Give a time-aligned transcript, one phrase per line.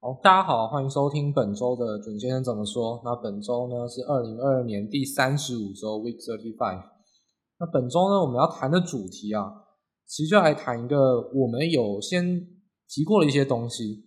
[0.00, 3.02] 好，大家好，欢迎收听本周的准先生怎么说。
[3.04, 6.84] 那本周呢是二零二二年第三十五周，Week Thirty Five。
[7.58, 9.50] 那本周呢我们要谈的主题啊，
[10.06, 12.46] 其实就来谈一个我们有先
[12.88, 14.04] 提过的一些东西，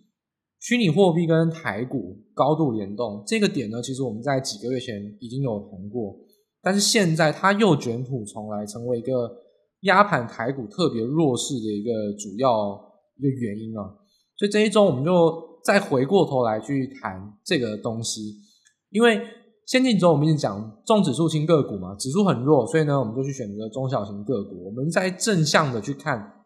[0.60, 6.16] 虚拟货币跟台股高度联动这个点呢，其实我们在几个月前已经有谈过，
[6.62, 9.30] 但是现在它又卷土重来，成为一个
[9.80, 12.82] 压盘台股特别弱势的一个主要
[13.18, 13.92] 一个原因啊。
[14.38, 15.51] 所以这一周我们就。
[15.64, 18.36] 再回过头来去谈这个东西，
[18.90, 19.20] 因为
[19.66, 24.66] 先进周我们一直讲重指数轻个股嘛，指数很弱，所以呢，我们就去选择中小型个股。
[24.66, 26.44] 我们在正向的去看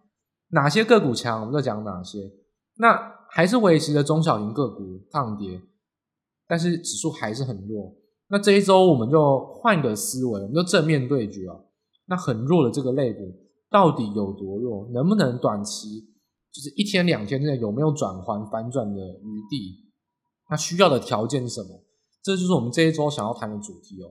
[0.50, 2.18] 哪些个股强，我们就讲哪些。
[2.78, 5.60] 那还是维持着中小型个股抗跌，
[6.46, 7.94] 但是指数还是很弱。
[8.28, 11.56] 那这一周我们就换个思维，我们就正面对决啊。
[12.06, 13.20] 那很弱的这个类股
[13.70, 14.88] 到底有多弱？
[14.92, 16.15] 能不能短期？
[16.56, 19.76] 就是一天两天之内有没有转换反转的余地？
[20.46, 21.68] 它需要的条件是什么？
[22.24, 24.08] 这就是我们这一周想要谈的主题哦。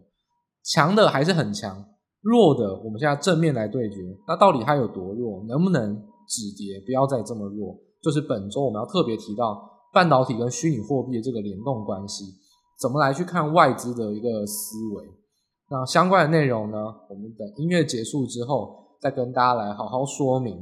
[0.63, 1.83] 强的还是很强，
[2.21, 3.95] 弱的我们现在正面来对决。
[4.27, 5.43] 那到底它有多弱？
[5.47, 5.95] 能不能
[6.27, 6.79] 止跌？
[6.85, 7.75] 不要再这么弱？
[8.03, 12.25] 就是本周我们要特别提到半导体跟虚拟货币的这个联动关系，
[12.79, 15.03] 怎么来去看外资的一个思维？
[15.71, 16.77] 那相关的内容呢？
[17.09, 20.55] 我们等音乐结束之后再跟大家来好好说明。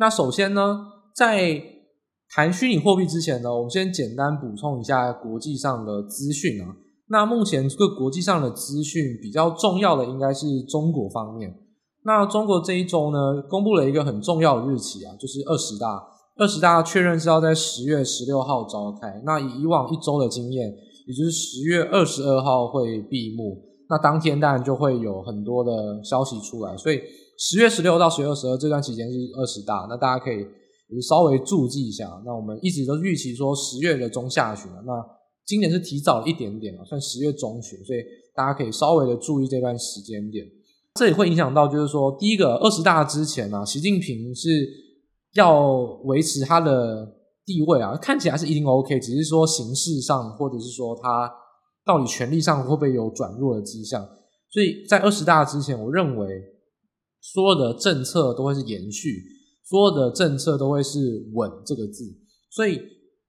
[0.00, 0.78] 那首先呢，
[1.12, 1.60] 在
[2.30, 6.76] 谈虚拟货币之前呢，我们先简单补充一下国际上的资讯啊。
[7.08, 11.52] 那目前这个国际上的资讯比较重要的应该是中国方面。
[12.04, 16.00] 那中国这一周呢，公布了一个很重要的日期啊，就是二十大。
[16.36, 19.20] 二十大确认是要在十月十六号召开。
[19.24, 20.72] 那以以往一周的经验，
[21.08, 23.60] 也就是十月二十二号会闭幕。
[23.90, 27.00] 那当天当然就会有很多的消息出来，所以。
[27.38, 30.44] 十月十六到十月二十二这段期间是二十大，那大家可以
[31.00, 32.20] 稍微注记一下。
[32.26, 34.92] 那我们一直都预期说十月的中下旬，那
[35.46, 38.00] 今年是提早一点点了，算十月中旬，所以
[38.34, 40.44] 大家可以稍微的注意这段时间点。
[40.94, 44.68] 这也会影响到，就是说第一个二十大之前呢，习近平是
[45.34, 45.70] 要
[46.06, 47.06] 维持他的
[47.46, 51.32] 地位啊，看起来是一定 OK，只是说形式上或者是说他
[51.86, 54.04] 到底权力上会不会有转弱的迹象。
[54.50, 56.26] 所以在二十大之前，我认为。
[57.20, 59.22] 所有的政策都会是延续，
[59.68, 60.98] 所有的政策都会是
[61.34, 62.04] “稳”这个字。
[62.50, 62.80] 所以，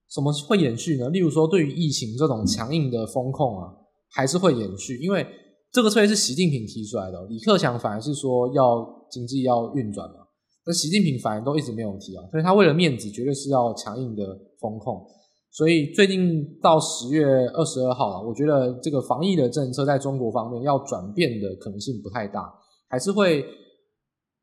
[0.08, 1.08] 什么会延续呢？
[1.10, 3.68] 例如说，对于疫情这种强硬的风控啊，
[4.10, 5.26] 还是会延续，因为
[5.70, 7.26] 这个策略是习近平提出来的。
[7.26, 10.16] 李克强反而是说要经济要运转嘛，
[10.64, 12.24] 那习近平反而都一直没有提啊。
[12.30, 14.24] 所以他为了面子，绝对是要强硬的
[14.60, 15.04] 风控。
[15.52, 22.50] 所以最近到十月二十二号了，我觉得这个防疫的政策在中国方面要转变的可能性不太大，
[22.88, 23.44] 还是会。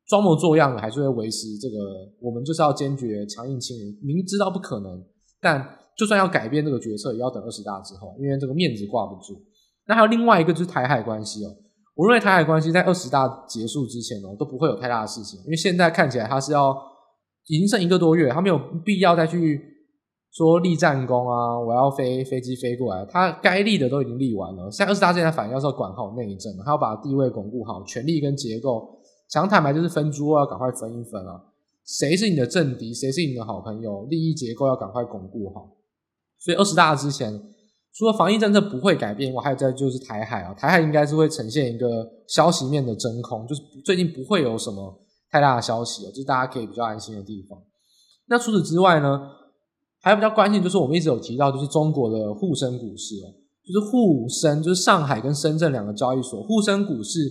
[0.08, 1.76] 装模作样的还是会维持这个，
[2.18, 5.04] 我们就是要坚决强硬清零，明知道不可能，
[5.38, 5.62] 但
[5.98, 9.38] 就算要改变这个决策，也要等二十大之后，因为这个面子挂不住。
[9.86, 11.48] 那还有另外一个就是台海关系哦，
[11.94, 16.74] 我认为台海关系在二十大结束之前哦都不会有太大的事情，因为现在看起来它是要
[17.48, 19.60] 已经剩一个多月，它没有必要再去
[20.32, 24.70] 说立战功啊，我要飞飞机飞过来，它该立的都已经立完了。
[24.70, 28.97] 现在二十大现在反而要是要管好内政，他要把地位巩固好，权力跟结构。
[29.28, 31.44] 想坦白就是分猪要赶快分一分啊！
[31.84, 34.06] 谁是你的政敌，谁是你的好朋友？
[34.06, 35.76] 利益结构要赶快巩固好。
[36.38, 37.38] 所以二十大之前，
[37.94, 44.98] 除了防疫政策不会改变，我还有在就是台海啊，台海应该是会呈现一个消息面的真空，就是最近不会有什么
[45.30, 47.58] 太大的消息，就是大家可以比较安心的地方。
[48.28, 49.20] 那除此之外呢，
[50.00, 53.28] 还有比较关心就是我们一直有提到，就是中国的沪深股市哦，
[53.66, 57.30] 就是沪深，就是上海跟深圳两个交易所，沪深股市。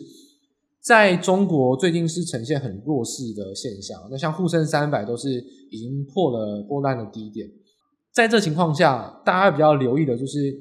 [0.88, 5.30] 在中国最近是呈现很弱势的现象，那像沪深三百都是
[5.70, 7.46] 已经破了波段的低点，
[8.14, 10.58] 在这情况下，大家比较留意的就是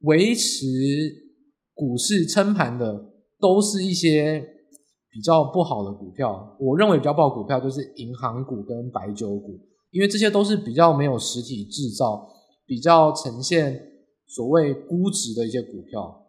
[0.00, 0.66] 维持
[1.74, 3.04] 股市撑盘的
[3.40, 4.44] 都是一些
[5.08, 6.56] 比较不好的股票。
[6.58, 9.60] 我认为比较不好的股票就是银行股跟白酒股，
[9.92, 12.28] 因为这些都是比较没有实体制造，
[12.66, 13.80] 比较呈现
[14.26, 16.21] 所谓估值的一些股票。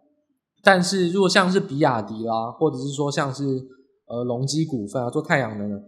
[0.63, 3.43] 但是如果像是比亚迪啦，或者是说像是
[4.07, 5.83] 呃隆基股份啊，做太阳能的，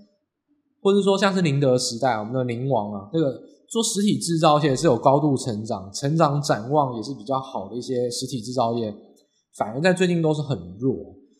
[0.82, 8.94] 或者说像是宁德时代，我们的宁王啊，这个做实体制造业是有高度成长，成长展望也是比较好的一些实体制造业，
[9.58, 10.94] 反而在最近都是很弱，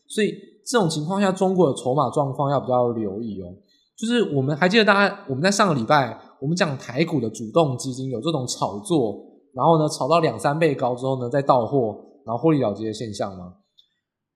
[0.08, 0.34] 所以
[0.66, 3.54] 这种情况下，中国的筹码状况要比较留意哦。
[3.98, 9.24] 就是我们还记得大家，我们在上个礼拜我们讲台股的主动基金有这种炒作。
[9.54, 11.96] 然后呢炒到两三倍高之后呢再到货，
[12.26, 13.56] 然后获利了结的现象吗？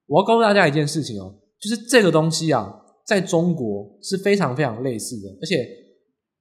[0.06, 5.66] 我要告诉大家一件事情哦，就是这个东西啊，在中国是非常非常类似的，而且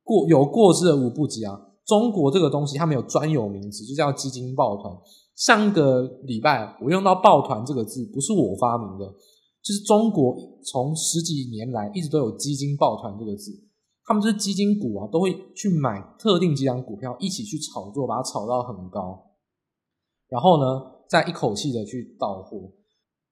[0.03, 1.59] 过有过之而无不及啊。
[1.85, 4.95] 中国这个东西它没有专有名词，就叫基金抱团。
[5.35, 9.05] 上个礼拜我用到“抱团”这个字，不是我发明的，
[9.63, 13.51] 就是中国从十几年来一直都有“基金抱团”这个字。
[14.05, 19.28] 他们就是基金股啊，都会去买特定几档股票，一起去炒作，把它炒到很高，
[20.29, 22.71] 然后呢，再一口气的去到货。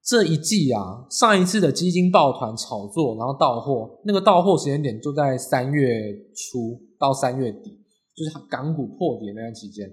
[0.04, 7.78] 这一季啊，上一次的基金抱团炒作，然后到货，那个到货时间点就在三月初到三月底。
[8.16, 9.88] 就是港股破底那段期间，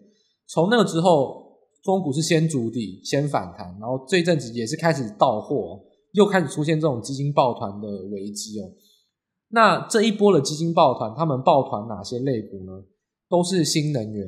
[0.48, 5.80] 从那个之后，中股是先筑底，先反弹，然后这一阵子也是开始到货，
[6.14, 8.72] 又开始出现这种基金抱团的危机哦。
[9.50, 12.84] 那这一波的基金抱团，他们抱团哪些类股呢？
[13.30, 14.28] 都是新能源。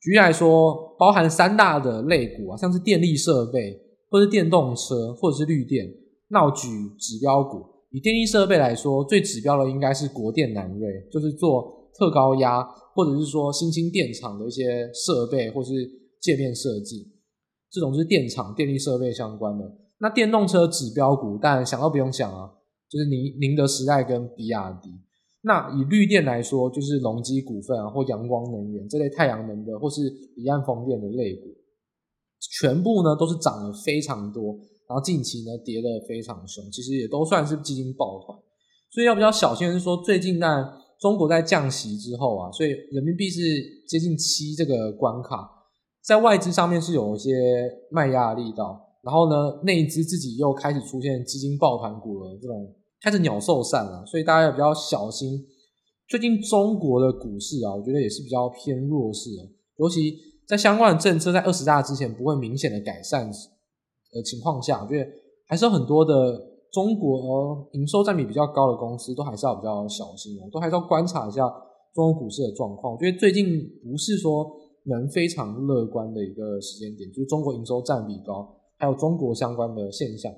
[0.00, 5.86] 举例来说，包含三大的类股啊，像是电力设备，或是电动车，或者是绿电。
[6.28, 6.68] 那我举
[6.98, 11.78] 指标股，以电力设备来说，最指标的应该是国电南瑞，就是做。
[11.92, 12.62] 特高压，
[12.94, 15.72] 或者是说新兴电厂的一些设备，或是
[16.18, 17.12] 界面设计，
[17.70, 19.70] 这种就是电厂电力设备相关的。
[19.98, 22.48] 那电动车指标股，但想都不用想啊，
[22.88, 24.88] 就是宁宁德时代跟比亚迪。
[25.42, 30.02] 那以绿电来说，就是隆基股份啊，或阳光能源这类太阳能的，或是
[30.36, 31.46] 离岸风电的类股，
[32.60, 34.52] 全部呢都是涨了非常多，
[34.88, 38.38] 然后近期呢跌得非常凶，其实也都算是基金抱团。
[38.90, 40.78] 所以要比较小心的是说，最近呢。
[41.00, 43.40] 中国在降息之后啊，所以人民币是
[43.88, 45.48] 接近七这个关卡，
[46.04, 47.32] 在外资上面是有一些
[47.90, 52.70] 卖压力道，然后呢，内资自己又开始出现基金抱团股了，这种
[53.02, 55.46] 开始鸟兽散了，所以大家要比较小心。
[56.08, 60.16] 最近中国的股市啊，我觉得也是比较偏弱势的，尤其
[60.46, 65.10] 在相关的政策在二十大之前不会明显的改善的情况下，我觉得
[65.46, 66.48] 还是有很多的。
[66.72, 71.42] 中国营收占比比较高的公司都还是要比较小心哦，都还是要观察一下
[71.92, 72.94] 中国股市的状况。
[72.94, 73.44] 我觉得最近
[73.82, 74.48] 不是说
[74.84, 80.32] 能非常乐观的一个时间点，就是中国营收占比高，还有中国相关的现象，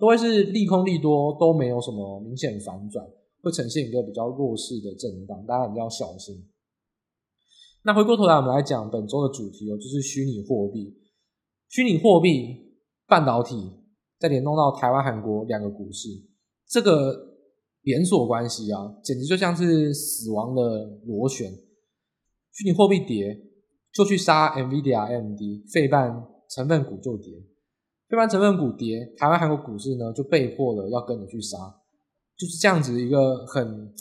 [0.00, 3.06] 都会是利空利多都没有什么明显反转，
[3.42, 6.48] 会呈现一个比较弱势的震荡，大家比较小心。
[7.84, 10.96] 那回过头来，我们来讲本周的主题哦，就是虚拟货币、
[11.68, 12.74] 虚拟货币、
[13.06, 13.76] 半导体。
[14.18, 16.06] 再联动到台湾、韩国两个股市，
[16.68, 17.38] 这个
[17.80, 21.50] 连锁关系啊，简直就像是死亡的螺旋。
[22.52, 23.40] 虚拟货币跌，
[23.94, 25.40] 就去杀 NVIDIA、AMD，
[25.72, 27.32] 费半成分股就跌，
[28.10, 31.56] 费半成分股跌，台湾、韩国股市呢就被迫了要跟着去杀，
[32.36, 33.94] 就是这样子一个很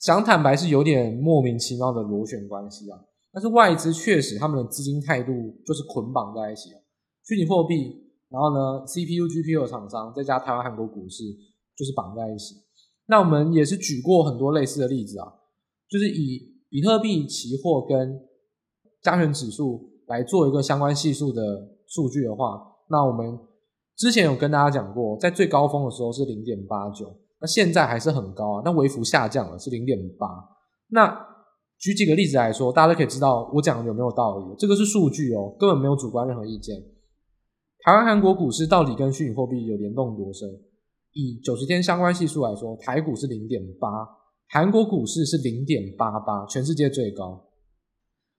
[0.00, 2.98] 想坦白是有点莫名其妙的螺旋关系啊。
[3.32, 5.32] 但是外资确实他们的资金态度
[5.64, 6.80] 就是捆绑在一起啊，
[7.24, 8.02] 虚拟货币。
[8.28, 11.22] 然后呢，CPU、GPU 的厂商再加台湾、韩国股市，
[11.76, 12.56] 就是绑在一起。
[13.06, 15.28] 那我们也是举过很多类似的例子啊，
[15.86, 16.40] 就是以
[16.70, 18.18] 比特币期货跟
[19.02, 23.38] 加权指数来做一个相关系数的数据的话，那我们
[23.96, 27.06] 之前有跟大家讲过，在最高峰的时候是零点八九，
[27.40, 30.28] 那现在还是很高啊，那微幅下降了是零点八。
[30.88, 31.26] 那
[31.78, 34.44] 举几个例子来说，大家都可以知道我讲的有没有道理。
[34.58, 36.76] 这个是数据哦，根本没有主观任何意见。
[37.84, 40.48] 台湾、韩国股市到底跟虚拟货币有联动多深？
[41.14, 43.88] 以九十天相关系数来说，台股是零点八，
[44.50, 47.48] 韩国股市是零点八八，全世界最高。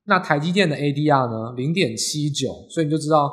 [0.06, 1.56] 那台积电的 ADR 呢？
[1.56, 3.32] 零点七九，所以你就知道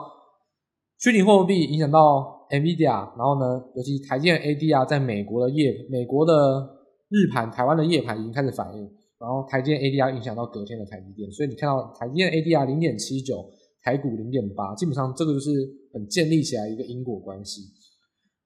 [1.00, 6.32] 虚拟货币影响到 NVIDIA，然后呢，尤其台积电 ADR 在美国的夜，美国的
[7.08, 8.82] 日盘、台湾的夜盘已经开始反应，
[9.18, 13.50] 然后台积电 ADR 影响到隔天的台积电，所以你看到台积电 ADR 零点七九。
[13.82, 15.50] 台股零点八，基本上这个就是
[15.94, 17.62] 很建立起来一个因果关系。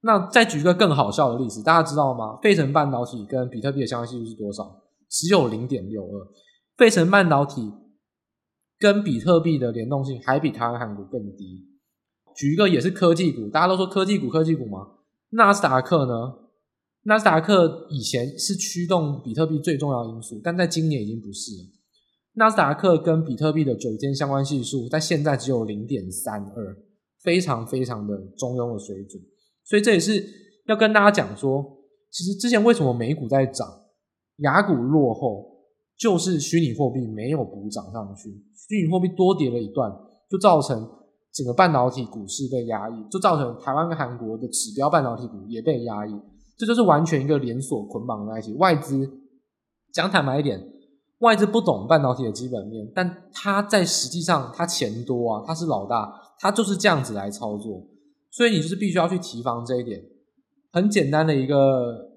[0.02, 2.38] 那再举一个更好笑的例子，大家知道吗？
[2.40, 4.80] 费城半导体跟比特币的相关系数是多少？
[5.11, 6.28] 只有零点六二。
[6.76, 7.68] 费城半导体
[8.78, 11.66] 跟比特币的联动性还比台湾、韩国更低。
[12.36, 14.88] 举一个也是科技股，大家都说科技股、科技股吗？
[15.30, 16.12] 纳斯达克呢？
[17.04, 21.64] 纳斯达克以前是驱动比特币最重要因素，但在今年已经不是了。
[22.34, 26.76] 纳斯达克跟比特币的九天相关系数在现在只有零点三二，
[27.22, 29.22] 非常非常的中庸的水准。
[29.64, 30.24] 所以这也是
[30.66, 31.64] 要跟大家讲说，
[32.10, 33.68] 其实之前为什么美股在涨，
[34.38, 35.46] 雅股落后，
[35.96, 38.30] 就是虚拟货币没有补涨上去，
[38.68, 39.92] 虚拟货币多跌了一段，
[40.30, 40.88] 就造成
[41.34, 46.12] 整个半导体股市被压抑，就造成台湾跟韩国的指标半导体股也被压抑，
[46.56, 48.54] 这就是完全一个连锁捆绑在一起。
[48.54, 49.10] 外资
[49.92, 50.70] 讲坦白一点。
[51.20, 57.82] 外资不懂半导体的基本面，但他在实际上他钱多啊，他是老大，他就是这样子来操作，
[58.30, 60.02] 所以你就是必须要去提防这一点。
[60.72, 62.10] 很简单的一个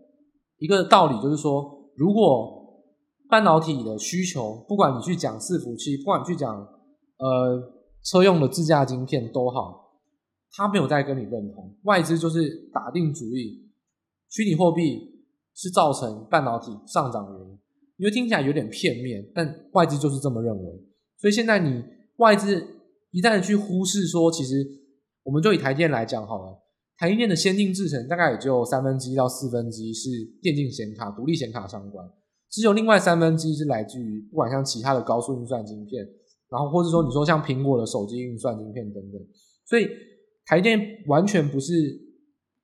[0.57, 1.63] 一个道理就是说，
[1.95, 2.83] 如果
[3.29, 6.53] 半导体的需求，不管你去讲伺服器，不管你去讲
[7.19, 7.61] 呃
[8.03, 9.99] 车用的自驾晶片都好，
[10.51, 13.69] 他没有在跟你认同，外资就是打定主意，
[14.29, 15.23] 虚拟货币
[15.53, 17.57] 是造成半导体上涨的原因。
[17.97, 20.85] 因为听起来有点片面，但外资就是这么认为。
[21.17, 21.83] 所以现在你
[22.17, 22.63] 外资
[23.09, 24.63] 一旦去忽视说，其实
[25.23, 26.59] 我们就以台电来讲好了，
[26.95, 30.09] 台电的先进制程大概也就三分之一到四分之一是
[30.43, 32.07] 电竞显卡、独立显卡相关，
[32.51, 36.07] 只有另外三分之一是来自于不管像其他的高速运算晶片，
[36.49, 39.21] 然后或者说你说像苹果的手机运算晶片等等。
[39.65, 39.87] 所以
[40.45, 41.73] 台电完全不是，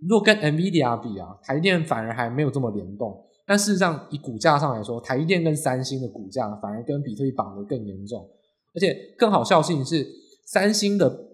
[0.08, 3.26] 如果跟 NVIDIA 比啊，台电反而还没有这么联动。
[3.46, 8.26] 但事实上，以股价上来说，台积电跟三星的股价反而跟比特币绑得更严重，
[8.74, 10.08] 而且更好笑的是，
[10.46, 11.28] 三星的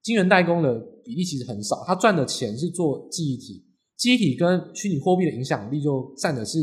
[0.00, 6.60] 晶圆代工的比例其实很少，它赚的钱是做记忆体，记忆体跟虚拟货币的影响力就占的是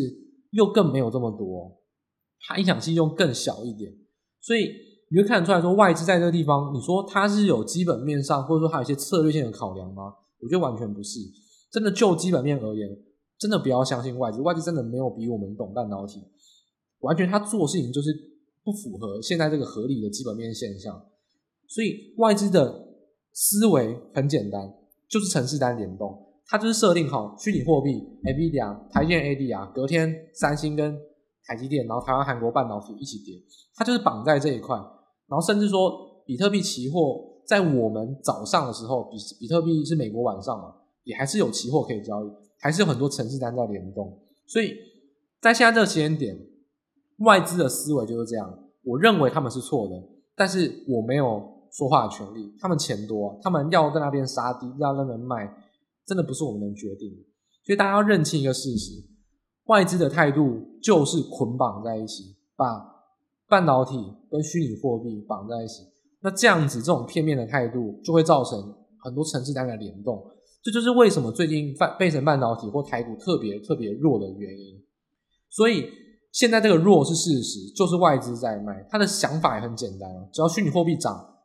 [0.51, 1.77] 又更没有这么多，
[2.47, 3.91] 它影响性又更小一点，
[4.39, 4.69] 所以
[5.15, 10.13] 你会看得出来说，外资在这个地方，你说它是有基本面上，或者说它有一些策略性的考量吗？
[10.41, 11.21] 我觉得完全不是，
[11.71, 12.89] 真的就基本面而言。
[13.39, 16.21] 真的不要相信外资，外资真的没有比我们懂半导体，
[16.99, 18.13] 完全他做事情就是
[18.61, 21.01] 不符合现在这个合理的基本面现象。
[21.67, 22.87] 所以外资的
[23.31, 24.73] 思维很简单，
[25.09, 27.91] 就是程式单联动，它就是设定好虚拟货币
[28.25, 30.97] A B D 啊、台积电 ADR，隔天三星跟
[31.45, 33.41] 台积电，然后台湾、韩国半导体一起跌，
[33.75, 34.77] 它就是绑在这一块。
[35.27, 42.29] 然后甚至说比特币期货在我们早上的时候，比比特币是美国晚上嘛，也还是有期货可以交易。
[42.57, 44.17] 还是有很多城市单在联动，
[44.47, 44.73] 所以
[45.39, 46.35] 在现在这个时间点，
[47.17, 48.57] 外资的思维就是这样。
[48.83, 49.93] 我认为他们是错的，
[50.35, 52.51] 但是我没有说话的权利。
[52.57, 55.47] 他们钱多，他们要在那边杀低，要在那边卖，
[56.07, 57.17] 真的不是我们能决定的。
[57.63, 58.93] 所以大家要认清一个事实：
[59.65, 62.94] 外资的态度就是捆绑在一起，把
[63.47, 63.95] 半导体
[64.29, 65.83] 跟虚拟货币绑在一起。
[66.21, 68.59] 那这样子，这种片面的态度就会造成
[69.03, 70.23] 很多程式单的联动。
[70.63, 74.83] 这就是为什么最近半费城半导体或台股特别特别弱的原因。
[75.49, 75.85] 所以
[76.31, 78.85] 现在这个弱是事实，就是外资在卖。
[78.89, 81.35] 他的想法也很简单，只要虚拟货币涨，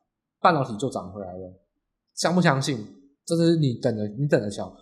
[0.40, 1.60] 半导体就涨回来了。
[2.14, 2.78] 相不相信？
[3.26, 4.74] 这是你等着，你等着瞧。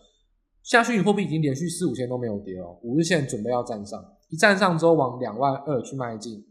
[0.63, 6.43] 现在虚拟货币已经连续四五天都没有跌了，五日线准备要站上，一站上之后往两万二去迈进，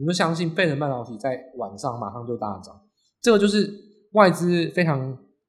[0.00, 2.80] 你就相信费城半导体在晚上马上就大涨。
[3.20, 3.70] 这个就是
[4.12, 4.98] 外资非常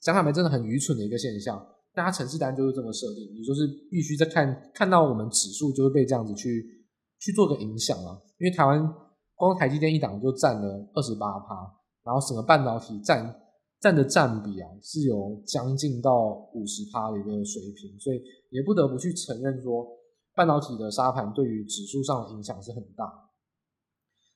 [0.02, 1.58] 想想没真的很愚蠢的一个现象。
[1.94, 6.86] 大家程式单就是这么设定，你就是必须在看看到我们指数就会被这样子去
[7.20, 8.20] 去做个影响啊。
[8.40, 8.94] 因为台湾
[9.36, 11.56] 光台积电一档就占了二十八趴，
[12.04, 13.34] 然后整个半导体占
[13.80, 19.88] 占的占比啊是有将近到五十趴的一个水平，所以也不得不去承认说
[20.36, 23.06] 半导体的沙盘对于指数上的影响是很大。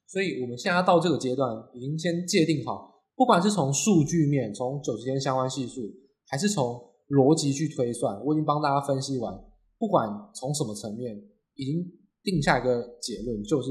[0.07, 5.81] 所以我们现在到这个阶段，已经先界定好，不管是从数据面，从九十天相关系数，
[6.27, 9.33] 还是从逻辑去推算，我已经帮大家分析完。
[9.77, 11.15] 不管从什么层面，
[11.55, 11.85] 已经
[12.23, 13.69] 定下一个结论，就是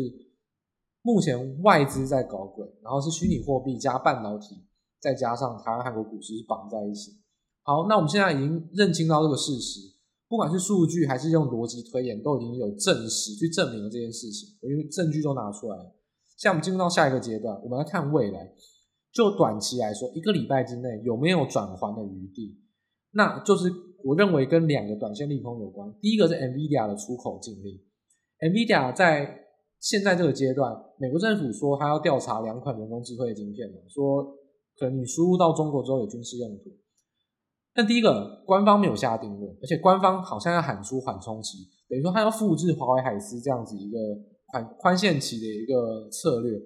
[1.02, 4.54] 目前外资在搞鬼，然后是虚拟货币加半导体，
[5.00, 7.12] 再加上台湾、韩国股市绑在一起。
[7.62, 9.80] 好，那我们现在已经认清到这个事实，
[10.28, 15.96] 不管是数据还是用逻辑推演，都已经有证实去证明了这件事情，我因为证据都拿出来了。
[16.44, 18.52] 现在我们进入到下一个阶段，我们来看未来。
[19.14, 22.60] 就短期来说，一个礼拜之内有没有转圜的余地？
[23.12, 23.72] 那就是
[24.04, 25.90] 我认为跟两个短线利空有关。
[26.02, 27.80] 第一个是 NVIDIA 的出口禁令
[28.40, 29.46] ，NVIDIA 在
[29.80, 34.22] 现在这个阶段，美国政府说他要调查两款人工智慧的晶片嘛，说
[34.76, 36.64] 可能你输入到中国之后有军事用途。
[37.72, 41.56] 但第一个官方没有下定论，而且官方好像要喊出缓冲期，
[41.88, 43.98] 等于说他要复制华为海思这样子一个
[44.46, 46.58] 宽宽限期的一个策略。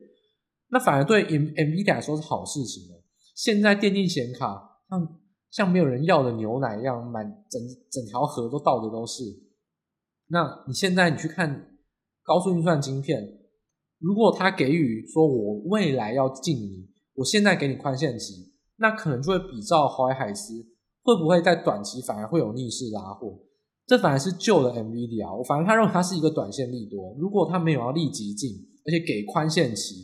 [0.68, 2.84] 那反而对 M M V D 来说是好事情。
[3.34, 5.20] 现在电竞显卡像。
[5.50, 7.58] 像没有人要的牛奶一样，满整
[7.90, 9.24] 整条河都倒的都是。
[10.26, 11.78] 那你现在你去看
[12.22, 13.40] 高速运算晶片，
[13.98, 20.52] 如果他给予说我未来要进你，我现在给你宽限期，那可能就会比照华为海思，
[21.02, 23.40] 会不会在短期反而会有逆势拉货？
[23.88, 25.36] 这反而是救了 NVIDIA。
[25.36, 27.16] 我反而他认为它是一个短线利多。
[27.18, 28.52] 如果他没有要立即进，
[28.86, 29.94] 而且给宽限期，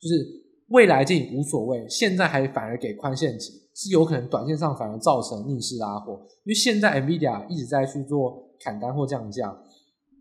[0.00, 0.40] 就是。
[0.68, 6.14] 未来进无所谓，现在还反而给宽限期，是有可能短线上反而造成逆势拉货。
[6.44, 9.54] 因为现在 NVIDIA 一直在去做砍单或降价，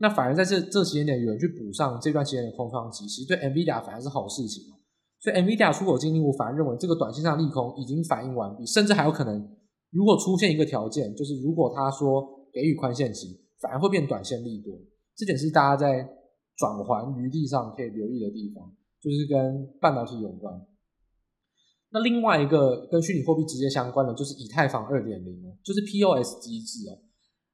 [0.01, 4.61] 那反而在这这期间点有人去补上这段时间的空窗期，其实对 NVIDIA 反而是好事情。
[5.21, 9.47] 所以 NVIDIA 出口经历，我反而认为这个短线上利空已经反应完毕，甚至还有可能，
[9.91, 14.73] 如果出现一个条件，就是如果他说给予宽限期，反而会变短线利多。
[15.15, 16.07] 这点是大家在
[16.55, 20.65] 转圜余地上可以留意的地方，就是跟半导体有关。
[21.91, 26.99] 那另外一个跟虚拟货币直接相关的，就是以太坊二点零就是 POS 机制哦。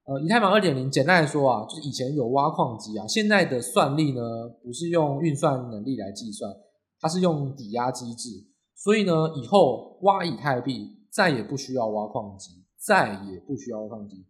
[0.05, 4.21] 呃，以太坊二点零简单来说啊，就是以前有挖矿机啊，现在的算力呢，
[4.63, 6.51] 不是用运算能力来计算。
[6.99, 8.29] 它是用抵押机制，
[8.75, 14.25] 所以呢，以后挖以太币再也不需要挖矿机，再也不需要挖矿机，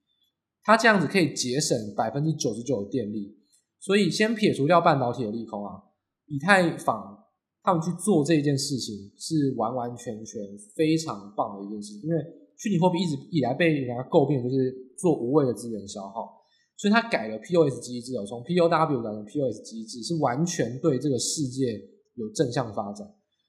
[0.67, 3.33] 它这样子可以节省百分之九十九的电力。
[3.79, 5.79] 所以先撇除掉半导体的利空啊，
[6.27, 7.17] 以太坊
[7.63, 10.43] 他们去做这件事情是完完全全
[10.75, 12.17] 非常棒的一件事情，因为
[12.57, 16.43] 虚拟货币一直以来被人家诟病就是做无谓的资源消耗，
[16.75, 21.81] 所以它改了 POS 机制哦，从 POW 改成 POS 机制是完全对这个世界。
[22.17, 23.07] 有正向发展，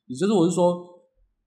[0.08, 0.84] 也就是我是说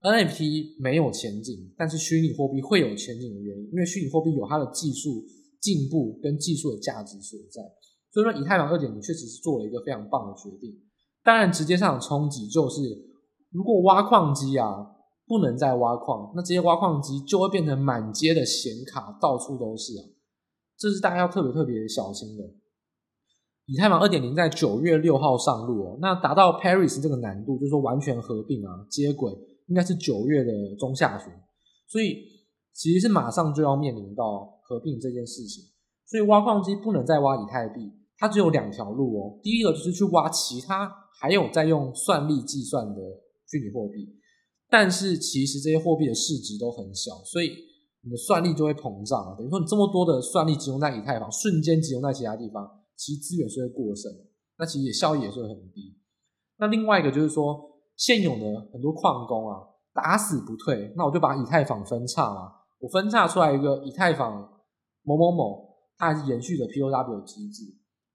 [0.01, 5.23] ，NFT 没有前景，但是虚拟货币会有前景的原因，因为虚拟货币有它的技术
[5.61, 7.61] 进步跟技术的价值所在。
[8.11, 10.77] 所以说，以太坊二点零确实是做了一个非常棒的决定。
[11.23, 12.81] 当然，直接上的冲击就是，
[13.51, 14.85] 如果挖矿机啊
[15.27, 20.03] 不能再挖矿，那这些挖矿机就会变成满街的显卡，到处都是啊，
[20.77, 22.43] 这是大家要特别特别小心的。
[23.67, 29.31] 以太坊二点零在九月六号上路哦，那达到 Paris 这个难度，就是说完全合并啊，接轨，
[29.67, 31.31] 应该是九月的中下旬，
[31.87, 32.17] 所以
[32.73, 35.65] 其实是马上就要面临到合并这件事情。
[36.07, 39.39] 所以挖矿机不能再挖以太币，它只有两条路哦。
[39.43, 43.01] 第一个就是去挖其他还有在用算力计算的
[43.47, 44.07] 虚拟货币，
[44.69, 47.49] 但是其实这些货币的市值都很小，所以
[48.03, 52.69] 你的算力就会膨胀，等于说你这么多的算力集中在以太坊，瞬间集中在其他地方。
[52.97, 54.11] 其实资源是会过剩，
[54.59, 55.97] 那其实也效益也是会很低。
[56.57, 57.59] 那另外一个就是说，
[57.95, 59.57] 现有的很多矿工啊，
[59.91, 64.47] 打死不退，那我就把以太坊分叉嘛，我分叉出来一个以太坊
[65.03, 67.64] 某某某，它还是延续的 POW 机制，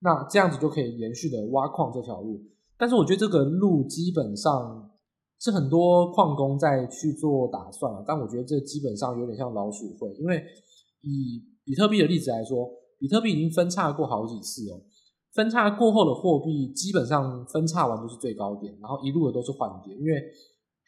[0.00, 2.40] 那这样子就可以延续的挖矿这条路。
[2.78, 4.90] 但是我觉得这个路基本上
[5.40, 10.42] 是很多矿工在去做打算啊，但我觉得这基本上有点像老鼠会，因为
[11.02, 12.68] 以比特币的例子来说。
[12.98, 14.80] 比特币已经分叉过好几次哦，
[15.34, 20.14] 分叉过后的货币基本上分叉完都是最高点，然后一路的都是缓跌，因为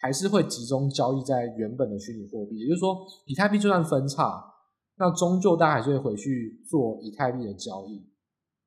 [0.00, 4.42] 还是会集中交易在原本的虚拟货币，也就是说，以太币就算分叉，
[4.98, 8.04] 那终究大家还是会回去做以太币的交易。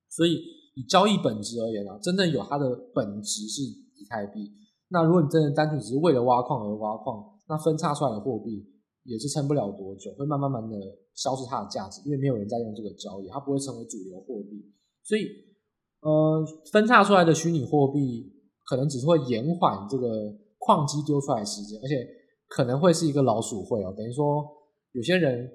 [0.10, 0.36] 所以
[0.76, 4.52] 以交易本质而言啊，真正有它的本质是以太币。
[4.89, 8.65] 那如果你真的单纯只是为了挖矿而挖矿，那分叉出来的货币
[9.04, 10.78] 也是撑不了多久，会慢慢慢的。
[11.13, 14.72] 消失它的价值，因为没有人在用这个交易，它不会成为主流货币。
[15.04, 15.28] 所以，
[16.00, 18.32] 呃，分叉出来的虚拟货币
[18.65, 21.96] 可能只是会延缓这个矿机丢出来的时间，而且
[22.48, 23.94] 可能会是一个老鼠会哦。
[23.96, 24.41] 等于说，
[24.94, 25.52] 有些人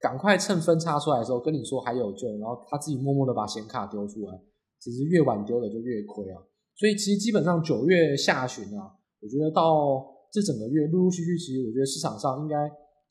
[0.00, 4.40] 赶快趁分叉出来的时候跟你说还有救，然后他自己默默的把显卡丢出来，
[4.80, 6.42] 其实越晚丢的就越亏啊。
[6.76, 12.56] 所以，其实基本上九月下旬啊，我觉得到这整个月陆陆续续，其实我觉得市场上应该。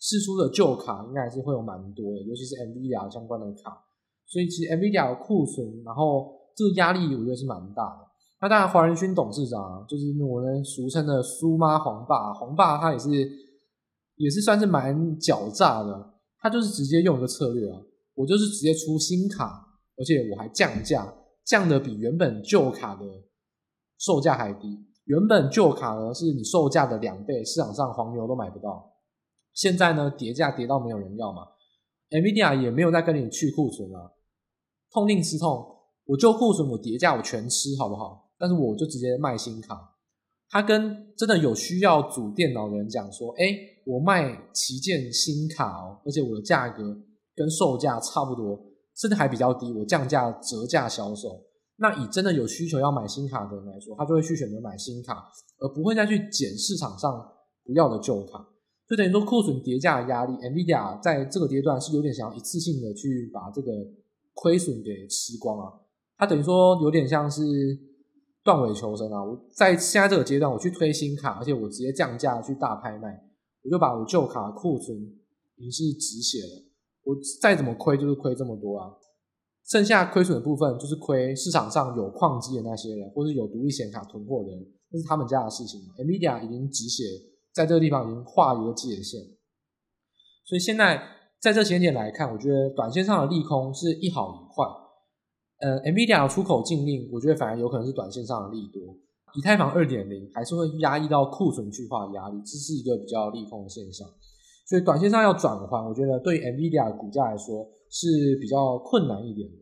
[0.02, 3.84] 试出的旧卡应该还是会有蛮多的，尤其是 NVIDIA 相关的卡，
[4.26, 8.08] 所以其实 NVIDIA 的库存，然后这个压力我觉得是蛮大的。
[8.40, 13.10] 那当然，黄仁勋董事长，就是我们俗称的苏妈黄爸，黄爸他也是
[14.16, 17.82] 也是算是蛮狡诈的，他就是直接用一个策略啊，
[18.16, 19.66] 我就是直接出新卡，
[19.98, 21.14] 而且我还降价，
[21.46, 23.06] 降的比原本旧卡的
[23.98, 28.94] 售价还低，原本旧卡呢是你售价的两倍，市场上黄牛都买不到。
[29.54, 31.48] 现在呢，跌价跌到没有人要嘛
[32.10, 34.16] ，NVIDIA 也没有再跟你去库存了，
[34.92, 35.66] 痛定思痛，
[36.06, 38.32] 我就库存，我跌价我全吃好不好？
[38.38, 39.96] 但是我就直接卖新卡，
[40.50, 46.98] 他跟真的有需要组电脑的人讲说，哎，我卖旗舰新卡哦，而且我的价格
[47.36, 48.60] 跟售价差不多，
[48.96, 51.46] 甚至还比较低，我降价折价销售。
[51.78, 57.26] 那以真的有需求要买新卡的人来说，他就会去选择买新卡，而不会再去捡市场上
[57.64, 58.46] 不要的旧卡。
[58.90, 63.72] 就等于说库存叠加的压力，NVIDIA 在这个阶段是有点想要一次性的去把这个
[64.34, 65.72] 亏损给吃光啊。
[66.18, 67.42] 它等于说有点像是
[68.50, 69.24] 断尾求生啊。
[69.24, 73.22] 我在现在这个阶段，我去推新卡，而且我直接降价去大拍卖，
[73.64, 74.98] 我就把我旧卡库存
[75.58, 76.66] 已经是止血了。
[77.04, 78.90] 我再怎么亏就是亏这么多啊。
[79.68, 85.80] 剩下亏损的部分就是亏市场上有矿机的那些人，或是有独立显卡囤货的人，那是他们家的事情。
[85.98, 87.04] NVIDIA 已经止血。
[87.52, 89.20] 在这个地方已经画一个界限，
[90.46, 91.02] 所以现在
[91.42, 94.49] 在这个时间点来看，我觉得短线上的利空是一好一。
[95.60, 98.96] 呃，NVIDIA 的出口禁令，我觉得反而有可能是短线上的利多。
[99.36, 104.08] 以太坊二点零还是会压抑到库存去化压力，这是一个比较利空的现象。
[104.66, 109.58] 所以短线上要转换，我觉得对 NVIDIA 股价来说是比较困难一点的。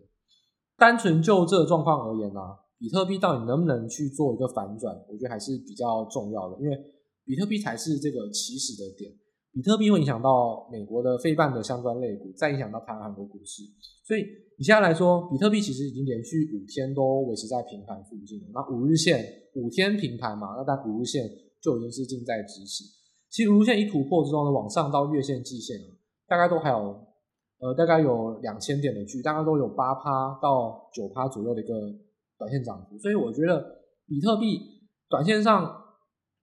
[0.78, 2.40] 单纯就这状况而言呢、
[2.78, 6.78] 比特币到底能不能去做一个反转，我觉得还是比较重要的，因为
[7.26, 9.12] 比特币才是这个起始的点。
[9.58, 13.64] 比特币会影响到美国的费半的相关类股，再影响到台湾很多股市。
[14.06, 14.22] 所以
[14.56, 18.46] 以现在来说，比特币其实已经连续五天都维持在平盘附近了。
[18.54, 21.28] 那五日线五天平盘嘛，那但五日线
[21.60, 22.84] 就已经是近在咫尺。
[23.32, 25.76] 其实五日线一突破之后呢，往上到月线、季线
[26.28, 26.96] 大概都还有
[27.58, 31.74] 呃大概有两千点的距，大概都有八趴到九趴左右的一个
[32.38, 32.96] 短线涨幅。
[33.00, 34.60] 所以我觉得比特币
[35.10, 35.77] 短线上。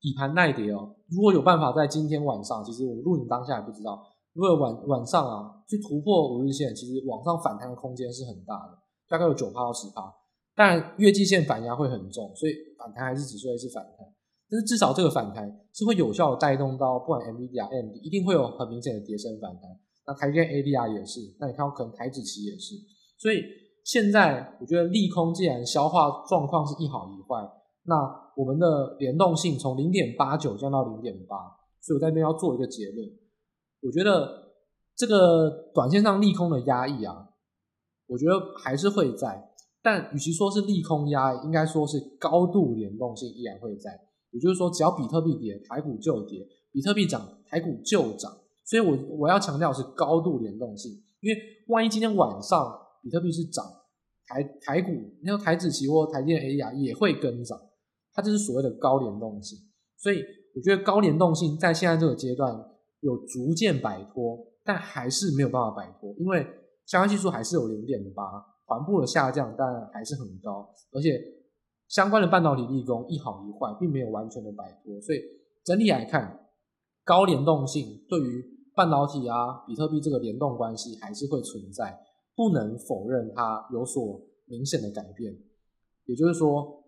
[0.04, 8.76] 以盘耐跌哦，如果有办法在今天晚上，其实我录影当下也不知道，如果晚晚上啊去突破五日线，其实往上反弹的空间是很大的，
[9.08, 10.12] 大概有九趴到十趴。
[10.54, 14.06] 但月季线反压会很重，所以反弹还是只说是反弹。
[14.50, 19.62] 但是至少这个反弹是会有效的带动到，不管 MVDR、M D，一定会有很明显的跌升反弹。
[20.06, 22.74] 那台积 ADR 也是，那你看可能台指期也是。
[23.16, 23.42] 所以
[23.82, 27.48] 现在我觉得利空既然消化状况是一好一坏，
[27.84, 28.23] 那。
[28.36, 31.36] 我们的联动性从零点八九降到零点八，
[31.80, 33.08] 所以我在这边要做一个结论。
[33.82, 34.52] 我觉得
[34.96, 37.28] 这个短线上利空的压抑啊，
[38.06, 39.50] 我觉得还是会在，
[39.82, 43.90] 但与其说是利空压抑，应该说是高度联动性依然会在。
[44.30, 48.32] 也就是说，只要比特币跌，台股就跌；比特币涨，台股就涨。
[48.64, 53.64] 所以我我要强调是高度联动性，因为万一今天晚上比特币是涨，
[54.26, 57.60] 台台股，你像台指期或台电 ADR 也会跟涨。
[58.14, 59.58] 它就是所谓的高联动性，
[59.96, 60.22] 所以
[60.54, 62.56] 我觉得高联动性在现在这个阶段
[63.00, 66.46] 有逐渐摆脱，但还是没有办法摆脱，因为
[66.86, 68.22] 相关系数还是有零点八，
[68.66, 71.20] 缓步的下降，但还是很高，而且
[71.88, 75.20] 相关的半导体立功一好一坏，并没有完全的摆脱，所以
[75.64, 76.46] 整体来看，
[77.04, 78.44] 高联动性对于
[78.76, 81.98] 半导体啊、比特币这个联动关系还是会存在，
[82.36, 85.36] 不能否认它有所明显的改变，
[86.04, 86.83] 也就是说。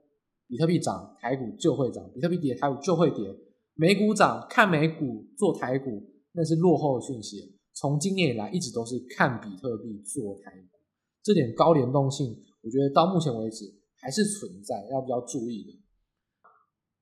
[0.49, 3.35] 比特币涨，台股就会涨；比特币跌，台股就会跌。
[3.75, 7.59] 美股涨，看美股做台股，那是落后的讯息。
[7.75, 10.79] 从今年以来，一直都是看比特币做台股，
[11.23, 13.65] 这点高联动性，我觉得到目前为止
[14.01, 15.79] 还是存在，要比较注意的。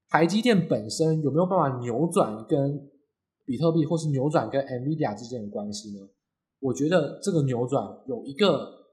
[0.08, 2.90] 台积电本身有没有办法扭转跟
[3.44, 6.08] 比特币，或是扭转跟 NVIDIA 之间的关系呢？
[6.60, 8.86] 我觉得这个扭转有一个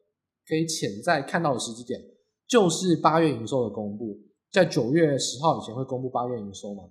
[0.45, 1.99] 可以潜在看到的时机点，
[2.47, 4.19] 就是八月营收的公布。
[4.51, 6.83] 在九月十号以前会公布八月营收嘛？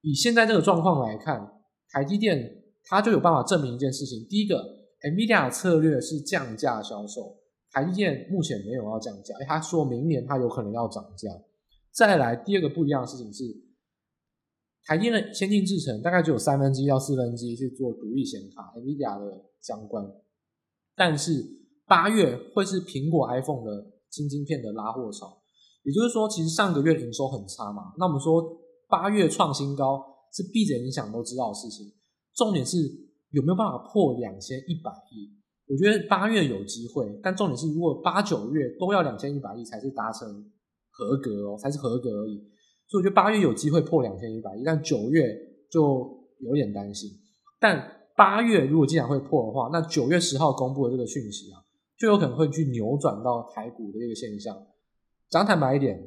[0.00, 4.56] 以现在这个状况来看，台积电它就有办法证明一件事情：第一个
[5.02, 7.36] ，NVIDIA 策略是降价销售，
[7.70, 11.28] 台积电目前没有要降价，诶，他说明年它有可能要涨价。
[11.90, 13.44] 再来，第二个不一样的事情是，
[14.84, 20.04] 台积电的先进制程大概只有三分之一到四分之一是做独立显卡，NVIDIA 的相关，
[20.94, 21.44] 但是
[21.86, 25.41] 八月会是苹果 iPhone 的新晶片的拉货潮。
[25.84, 27.92] 也就是说，其实上个月营收很差嘛。
[27.98, 28.42] 那我们说
[28.88, 31.86] 八月创新高是闭着眼睛想都知道的事情。
[32.34, 32.78] 重点是
[33.30, 35.28] 有没有办法破两千一百亿？
[35.68, 40.28] 我觉得八月有机会，但重点是如果八九月都要两千一百亿才是达成
[40.90, 42.36] 合格哦，才是合格而已。
[42.88, 45.34] 所以我觉得八月有机会破两千一百亿，但九月
[45.70, 47.10] 就有点担心。
[47.58, 51.58] 但八月如果既然会破的话，那九月十号公布的这个讯息啊，
[51.98, 54.54] 就有可能会去扭转到台股的一个现象。
[55.32, 55.98] 讲坦白一点，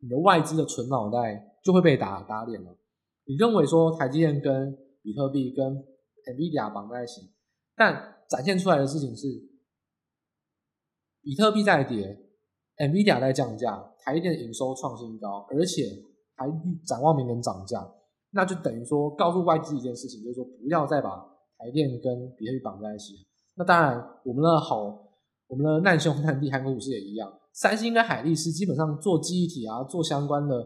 [0.00, 2.76] 你的外资的纯脑袋就会被打打脸了。
[3.24, 5.64] 你认为说台积电跟比特币跟
[6.34, 7.30] NVIDIA 绑在一起，
[7.76, 9.28] 但展现出来的事情是，
[11.22, 12.18] 比特币在跌
[12.78, 15.84] ，NVIDIA 在降价，台积电营收创新高，而且
[16.34, 16.50] 还
[16.84, 17.88] 展望明年涨价，
[18.32, 21.10] 那就等于说告诉外资一件事情，就是说不要再把
[21.56, 23.14] 台电跟比特币绑在一起。
[23.54, 24.86] 那当然，我们的好，
[25.46, 27.32] 我们的难兄难弟韩国股市也一样。
[27.56, 30.62] 三星跟海力士基本上做记忆体啊，做相关的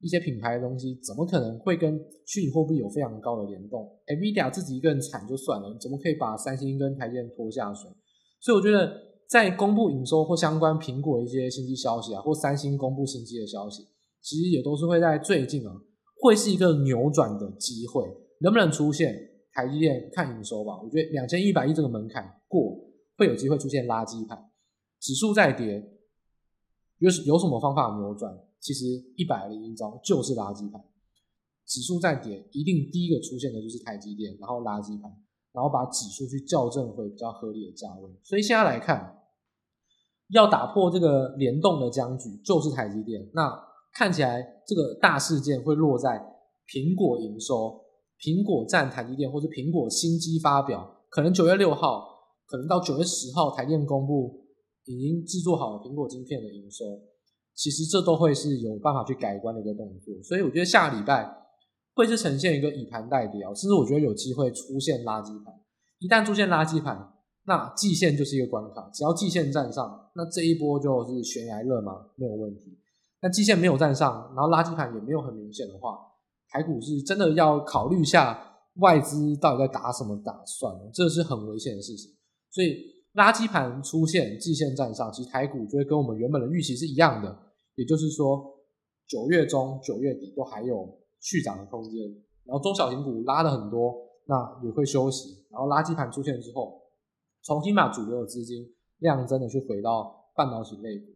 [0.00, 7.88] 一些品牌的东西，怎么可能会跟虚拟货币有非常高的联动？NVIDIA 自己一个人惨就算了，怎么可以把三星跟台积电拖下水？
[8.40, 8.92] 所以我觉得，
[9.30, 13.84] 在公布营收或相关苹果一些新机消息啊，或三星公布新机的消息，
[14.20, 15.72] 其实也都是会在最近啊，
[16.20, 18.02] 会是一个扭转的机会，
[18.40, 19.14] 能不能出现？
[19.52, 22.76] 台积电看营收吧，我觉得两千一百亿这个门槛过，
[23.16, 24.36] 会有机会出现垃圾盘，
[25.00, 25.93] 指数在跌。
[26.98, 28.36] 有有什么方法扭转？
[28.60, 30.82] 其实一百零一招就是垃圾盘，
[31.66, 35.14] 指数在跌，一定第一个出现的就是台积电，然后垃圾盘，
[35.52, 38.10] 然后把指数去校正回比较合理的价位。
[38.22, 39.20] 所以现在来看，
[40.30, 43.28] 要打破这个联动的僵局，就是台积电。
[43.34, 43.54] 那
[43.92, 46.18] 看起来这个大事件会落在
[46.66, 47.82] 苹果营收，
[48.18, 52.08] 苹果占台积电，或者苹果新机发表，可能九月六号，
[52.46, 54.43] 可能到九月十号，台电公布
[54.86, 56.84] 已经制作好了苹果晶片的营收。
[57.54, 61.32] 其实这都会是有办法去改观的一个动作，所以我觉得下礼拜
[61.94, 65.54] 会是呈现一个以盘代跌，甚至我觉得有机会出现垃圾盘。
[66.00, 67.12] 一旦出现垃圾盘，
[67.46, 72.76] 那季线就是一个关卡，只要季线站上，那这一波就是悬崖勒马，没有问题。
[73.22, 75.96] 那季线没有站上，然后垃圾盘也没有很明显的话，
[76.48, 82.10] 台股是真的要考虑一下外资到底在打什么打算，这是很危险的事情。
[82.50, 87.36] 所以垃圾盘出现，季线站上，其实台股就会跟我们原本的预期是一样的。
[87.76, 88.44] 也就是说，
[89.06, 92.00] 九月中、九月底都还有续涨的空间，
[92.44, 93.94] 然后中小型股拉了很多，
[94.26, 95.44] 那也会休息。
[95.50, 96.80] 然后垃圾盘出现之后，
[97.42, 98.66] 重新把主流的资金
[98.98, 101.06] 量真的去回到半导体类股。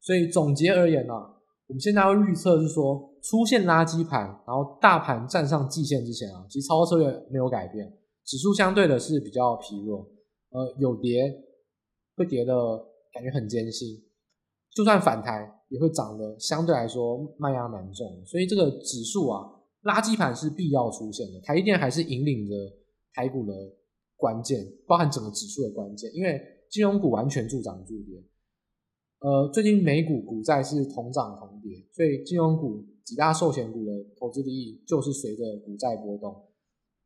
[0.00, 1.34] 所以总结而言呢、啊，
[1.66, 7.92] 我们现在要预测是说，出现垃圾盘，然后大盘站上季线之前啊，其实操作策略没有改变，
[8.24, 10.08] 指数相对的是比较疲弱，
[10.50, 11.44] 呃，有跌
[12.16, 12.54] 会跌的
[13.12, 14.02] 感觉很艰辛，
[14.74, 15.54] 就算反弹。
[15.68, 19.42] 也会涨得相对来说卖压蛮重，所以这个指数啊，
[19.82, 21.40] 垃圾盘是必要出现的。
[21.40, 22.54] 台积电还是引领着
[23.12, 23.52] 台股的
[24.14, 28.22] 关键，包含整个指数的关键，因为金融股完全助涨助跌。
[29.18, 36.44] 呃，最近美股股债是同涨同跌，所以金融股几大寿险股的投资利益就是随着股债波动，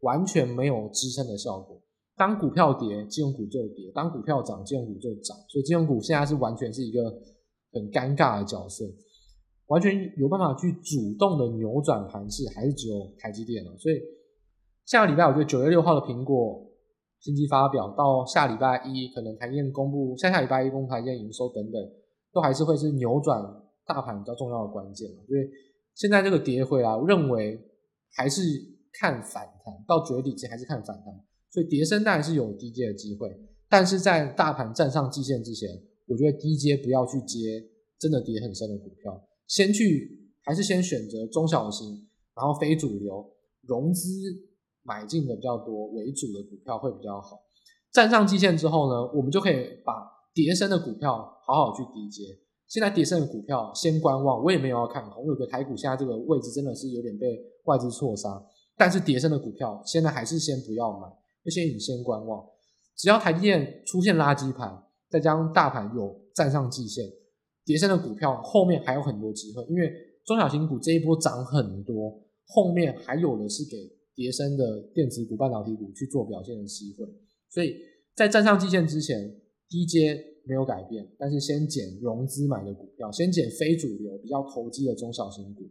[0.00, 1.80] 完全没有支撑的效果。
[2.20, 5.34] 当股票跌，金融股就跌；当股票涨，金融股就涨。
[5.48, 7.00] 所以金融股现在是完全是一个。
[7.72, 8.84] 很尴尬的角色，
[9.68, 13.70] 完全有办法去主动的扭转盘势，还是只有台积电了。
[13.78, 13.94] 所以
[14.86, 16.66] 下个礼拜，我觉得九月六号的苹果
[17.20, 21.80] 新机发表，到下礼拜一可能台积电公布，下下礼拜一公布台积电营收等等，
[22.32, 23.40] 都还是会是扭转
[23.86, 25.08] 大盘比较重要的关键。
[25.08, 25.48] 所以
[25.94, 27.56] 现在这个跌回来，我认为
[28.16, 28.42] 还是
[28.94, 31.04] 看反弹，到九月底前还是看反弹。
[31.50, 33.28] 所以跌深当然是有低阶的机会，
[33.68, 35.68] 但是在大盘站上季线之前。
[36.06, 37.64] 我觉得低阶不要去接
[37.96, 43.30] 真的跌很深的股票，先去还是先选择中小型，然后非主流
[43.62, 44.08] 融资
[44.82, 47.38] 买进的比较多为主的股票会比较好。
[47.92, 49.92] 站上季线之后呢，我们就可以把
[50.34, 51.12] 叠升的股票
[51.46, 52.24] 好好去低接。
[52.66, 58.28] 现在叠升的股票先观望，我也没有要看空，因为我觉得台股现在这个位置真的是有点被外资错杀。
[58.76, 61.06] 但是叠升的股票现在还是先不要买，
[61.44, 62.44] 就先以先观望。
[62.96, 64.84] 只要台积电出现垃圾盘。
[65.10, 67.04] 再加上大盘有站上季线，
[67.64, 69.92] 跌深的股票后面还有很多机会，因为
[70.24, 73.76] 中小型股这一波涨很多，后面还有的是给
[74.14, 77.04] 跌深的电子股、半导体股去做表现的机会。
[77.48, 77.74] 所以
[78.14, 79.34] 在站上季线之前，
[79.68, 85.62] 低阶没有改变，但是先减融资买的股票，先减非主流、比较投机的中小型股。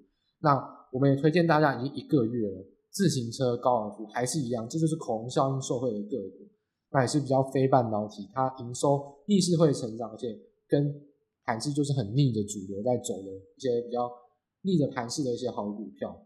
[0.41, 6.47] 那我们也推荐大家已经一个月了，自行车、高尔夫还是一样，这就是口红效应受惠的个股。
[6.91, 10.27] 那也是比较非半导体，它营收逆势会成长，而且
[10.67, 10.91] 跟
[11.45, 14.09] 盘势就是很逆的主流在走的一些比较
[14.63, 16.25] 逆的盘势的一些好股票。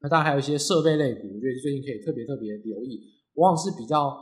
[0.00, 3.00] 那当然还有一些设备类股，我觉得最近可以特别特别留意，
[3.34, 4.14] 往往是比较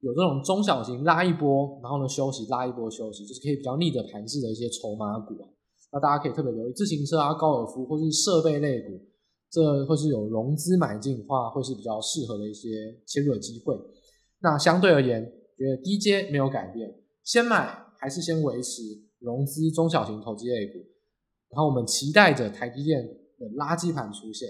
[0.00, 5.48] 有这种中小型拉一波，然后呢休息，拉一波休息，就是可以比较逆的盘势的一些筹码股啊。
[5.92, 8.98] 那大家可以特别留意自行车啊、高尔夫或是设备类股，
[9.50, 13.74] 这会是有融资买进的话，会是比较适合的一些切入的机会。
[14.40, 15.24] 那相对而言，
[15.56, 18.82] 觉得低阶没有改变，先买还是先维持
[19.18, 20.78] 融资中小型投机类股，
[21.50, 23.02] 然后我们期待着台积电
[23.38, 24.48] 的垃圾盘出现，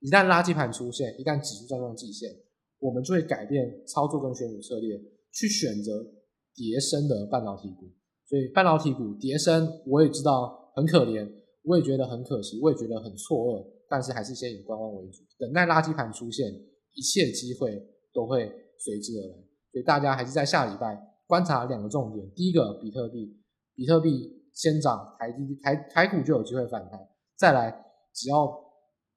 [0.00, 2.30] 一旦垃圾盘出现，一旦指数站上季线，
[2.78, 5.00] 我们就会改变操作跟选股策略，
[5.32, 6.06] 去选择
[6.54, 7.90] 叠升的半导体股。
[8.28, 11.28] 所以半导体股叠升，我也知道很可怜，
[11.66, 16.46] 我也觉得很可惜，我也觉得很错愕，但是还是先以观望为主，等待垃圾盘出现，
[16.94, 18.62] 一切机会都会。
[18.78, 19.34] 随之而来，
[19.72, 22.30] 所以大家还是在下礼拜观察两个重点。
[22.34, 23.34] 第一个，比特币，
[23.74, 27.00] 比特币先涨，台积台台股就有机会反弹。
[27.38, 27.70] 再来，
[28.12, 28.46] 只要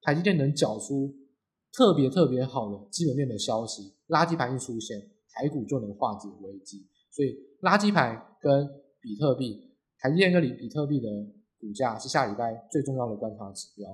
[0.02, 1.14] 台积电能缴出
[1.74, 4.98] 特别特别好的基本面的消息，垃圾盘一出现，
[5.34, 6.88] 台股就能化解危机。
[7.12, 8.66] 所以，垃圾盘跟
[9.02, 11.10] 比特币，台积电跟比特币的
[11.60, 13.88] 股价是下礼拜最重要的观察指标，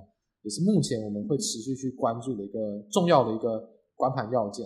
[0.43, 4.65] 也是目前我们会持续去关注的一个重要的一个观盘要件。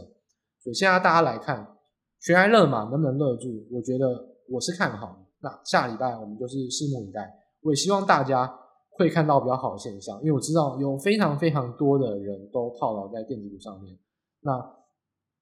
[0.59, 1.77] 所以现在大家来看，
[2.19, 3.65] 悬崖勒马能不能勒住？
[3.71, 4.07] 我觉得
[4.49, 5.25] 我是看好。
[5.41, 7.33] 那下礼拜我们就是拭目以待。
[7.62, 8.53] 我也希望大家
[8.91, 13.97] 会看到比较好的现象，因为我知道有非常非常多的人都套牢在电子股上面。
[14.41, 14.75] 那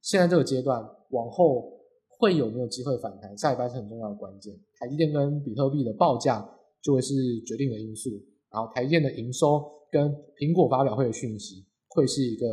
[0.02, 1.80] 现在这个阶段往后
[2.20, 4.54] 会有没有机会反弹，下礼拜是很重要的关键。
[4.80, 6.48] 台积电跟比特币的报价
[6.82, 7.14] 就会是
[7.46, 8.12] 决定的因素，
[8.50, 12.46] 然后台电的营收跟苹果发表会的讯息会是一个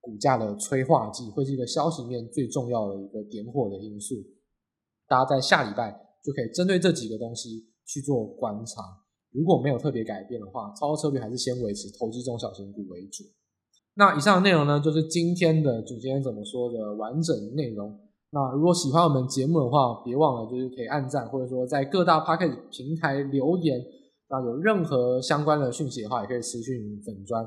[0.00, 4.16] 股价的催化剂，会是一个消息面最重要的一个点火的因素。
[5.06, 8.82] 大家在下礼拜就可以针对这几个东西去做观察。
[9.30, 13.24] 如果没有特别改变的话，操作策略还是先维持投机中小型股为主。
[13.94, 17.98] 那以上的内容呢，就是今天的主持人怎么说的完整内容。
[18.34, 23.80] 那如果喜欢我们节目的话，别忘了就是可以按赞，或者说在各大 Podcast 平台留言。
[24.28, 26.74] 那有任何相关的讯息的话，也可以私讯
[27.06, 27.46] 粉砖。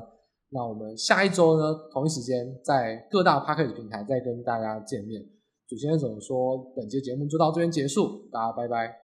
[0.50, 5.20] 那我们下一周呢，同一时间在各大 Podcast 平台再跟大家见面。
[5.68, 6.56] 主持人怎么说？
[6.74, 9.07] 本期节目就到这边结束，大家拜拜。